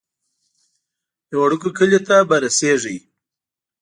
یو 1.31 1.39
وړوکی 1.43 1.69
کلی 1.77 1.99
ته 2.07 2.15
به 2.29 2.35
رسیږئ. 2.43 2.97